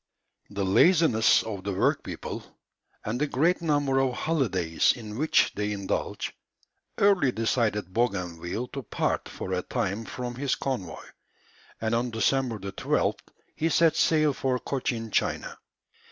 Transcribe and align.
The 0.49 0.65
laziness 0.65 1.43
of 1.43 1.63
the 1.63 1.73
workpeople, 1.73 2.43
and 3.05 3.21
the 3.21 3.27
great 3.27 3.61
number 3.61 3.99
of 3.99 4.13
holidays 4.15 4.93
in 4.95 5.15
which 5.15 5.51
they 5.53 5.71
indulge, 5.73 6.33
early 6.97 7.31
decided 7.31 7.93
Bougainville 7.93 8.69
to 8.69 8.81
part 8.81 9.29
for 9.29 9.53
a 9.53 9.61
time 9.61 10.05
from 10.05 10.33
his 10.33 10.55
convoy, 10.55 11.05
and 11.79 11.93
on 11.93 12.09
December 12.09 12.57
12th 12.57 13.19
he 13.55 13.69
set 13.69 13.95
sail 13.95 14.33
for 14.33 14.57
Cochin 14.57 15.11
China. 15.11 15.59